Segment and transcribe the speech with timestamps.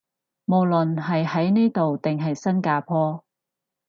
[0.45, 3.23] 無論係喺呢度定新加坡